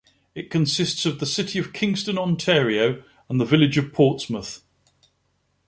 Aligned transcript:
It 0.33 0.49
consisted 0.49 1.07
of 1.07 1.19
the 1.19 1.27
city 1.27 1.59
of 1.59 1.73
Kingston, 1.73 2.17
Ontario, 2.17 3.03
and 3.29 3.39
the 3.39 3.45
village 3.45 3.77
of 3.77 3.93
Portsmouth. 3.93 4.63